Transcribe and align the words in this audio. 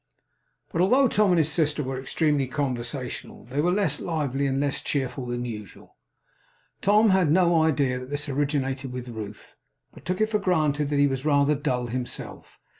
But 0.71 0.81
although 0.81 1.07
Tom 1.07 1.29
and 1.29 1.37
his 1.37 1.51
sister 1.51 1.83
were 1.83 2.01
extremely 2.01 2.47
conversational, 2.47 3.45
they 3.45 3.61
were 3.61 3.69
less 3.69 3.99
lively, 3.99 4.47
and 4.47 4.59
less 4.59 4.81
cheerful, 4.81 5.27
than 5.27 5.45
usual. 5.45 5.95
Tom 6.81 7.11
had 7.11 7.29
no 7.29 7.61
idea 7.61 7.99
that 7.99 8.09
this 8.09 8.27
originated 8.27 8.91
with 8.91 9.09
Ruth, 9.09 9.55
but 9.93 10.03
took 10.03 10.19
it 10.19 10.29
for 10.29 10.39
granted 10.39 10.89
that 10.89 10.97
he 10.97 11.05
was 11.05 11.23
rather 11.23 11.53
dull 11.53 11.85
himself. 11.85 12.57